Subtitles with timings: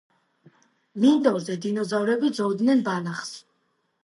[1.03, 3.31] მინდორზე დინოზავრები ძოვდნენ ბალახს.